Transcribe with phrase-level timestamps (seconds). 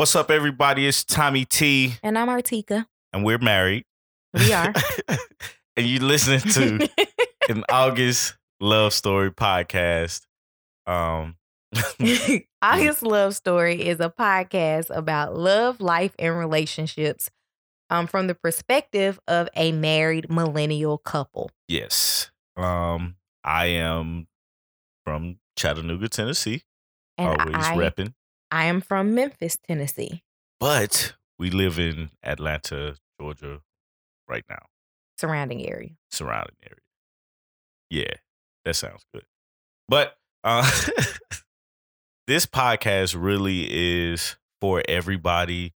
[0.00, 0.86] What's up, everybody?
[0.86, 2.86] It's Tommy T, And I'm Artieka.
[3.12, 3.84] and we're married.
[4.32, 4.72] We are.
[5.76, 6.88] and you're listening to
[7.50, 10.22] an August love story podcast.
[10.86, 11.36] Um,
[12.62, 17.28] August Love Story is a podcast about love, life, and relationships
[17.90, 21.50] um, from the perspective of a married millennial couple.
[21.68, 22.30] yes.
[22.56, 24.28] Um, I am
[25.04, 26.62] from Chattanooga, Tennessee.
[27.18, 28.14] And always I, repping.
[28.50, 30.22] I am from Memphis, Tennessee,
[30.58, 33.60] But we live in Atlanta, Georgia
[34.28, 34.66] right now,
[35.18, 35.90] surrounding area.
[36.10, 36.80] surrounding area.
[37.90, 38.14] Yeah,
[38.64, 39.24] that sounds good.
[39.88, 40.68] But uh
[42.26, 45.74] this podcast really is for everybody.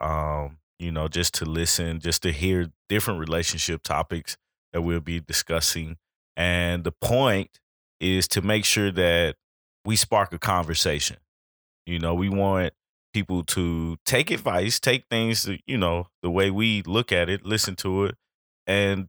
[0.00, 4.36] Um, you know, just to listen, just to hear different relationship topics
[4.72, 5.96] that we'll be discussing.
[6.36, 7.58] And the point
[8.00, 9.34] is to make sure that
[9.84, 11.16] we spark a conversation.
[11.88, 12.74] You know, we want
[13.14, 17.76] people to take advice, take things, you know, the way we look at it, listen
[17.76, 18.14] to it,
[18.66, 19.08] and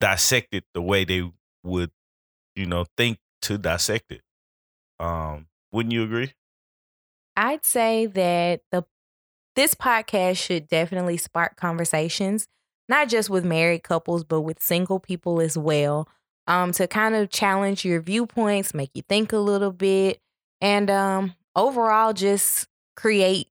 [0.00, 1.30] dissect it the way they
[1.62, 1.92] would,
[2.56, 4.22] you know, think to dissect it.
[4.98, 6.32] Um, wouldn't you agree?
[7.36, 8.84] I'd say that the
[9.54, 12.48] this podcast should definitely spark conversations,
[12.88, 16.08] not just with married couples, but with single people as well.
[16.48, 20.20] Um, to kind of challenge your viewpoints, make you think a little bit,
[20.60, 23.48] and um, overall just create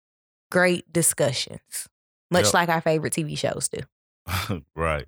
[0.52, 1.90] great discussions,
[2.32, 2.54] much Yep.
[2.54, 4.62] like our favorite TV shows do.
[4.76, 5.06] right.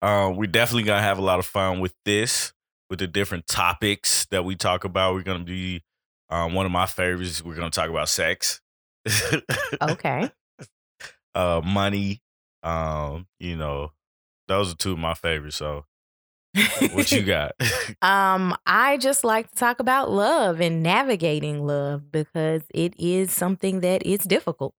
[0.00, 2.52] Um, we're definitely gonna have a lot of fun with this,
[2.88, 5.14] with the different topics that we talk about.
[5.14, 5.82] We're gonna be
[6.30, 7.42] um, one of my favorites.
[7.44, 8.60] We're gonna talk about sex.
[9.82, 10.30] Okay.
[11.34, 12.22] uh, money.
[12.62, 13.92] Um, you know,
[14.46, 15.56] those are two of my favorites.
[15.56, 15.84] So,
[16.92, 17.52] what you got?
[18.02, 23.80] Um, I just like to talk about love and navigating love because it is something
[23.80, 24.74] that is difficult.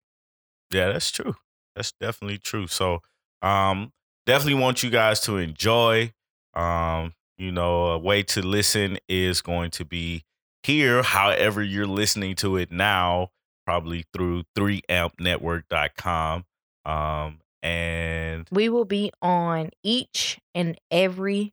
[0.73, 1.35] Yeah, that's true.
[1.75, 2.67] That's definitely true.
[2.69, 3.01] So,
[3.43, 3.93] um,
[4.27, 6.13] definitely want you guys to enjoy.
[6.55, 10.23] Um, you know, a way to listen is going to be
[10.63, 11.03] here.
[11.03, 13.31] However, you're listening to it now,
[13.67, 16.45] probably through 3ampnetwork.com.
[16.85, 21.53] Um, and We will be on each and every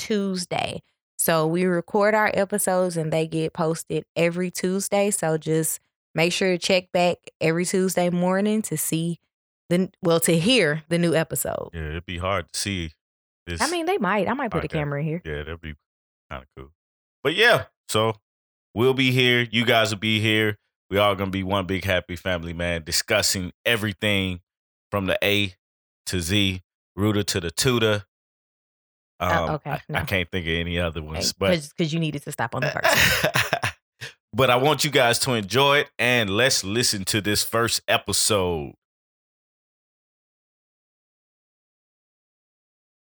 [0.00, 0.82] Tuesday.
[1.18, 5.10] So we record our episodes and they get posted every Tuesday.
[5.10, 5.78] So just
[6.14, 9.18] make sure to check back every Tuesday morning to see
[9.68, 11.70] the well to hear the new episode.
[11.74, 12.92] yeah, it'd be hard to see
[13.46, 13.60] this.
[13.60, 14.28] I mean, they might.
[14.28, 15.22] I might put a camera in here.
[15.24, 15.74] yeah, that'd be
[16.30, 16.70] kind of cool.
[17.22, 18.14] But yeah, so
[18.74, 19.46] we'll be here.
[19.50, 20.56] You guys will be here.
[20.88, 24.40] We all gonna be one big happy family, man, discussing everything
[24.90, 25.54] from the A
[26.06, 26.62] to Z,
[26.96, 28.04] rooter to the tutor.
[29.20, 32.22] Um, Oh, okay, I, I can't think of any other ones, but Because you needed
[32.24, 33.74] to stop on the first.
[34.32, 38.72] but I want you guys to enjoy it, and let's listen to this first episode.